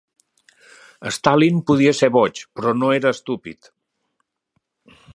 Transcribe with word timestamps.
Stalin 1.17 1.61
podia 1.69 1.93
ser 1.99 2.11
boig, 2.17 2.43
però 2.59 2.75
no 2.81 2.93
era 2.99 3.15
estúpid. 3.19 3.73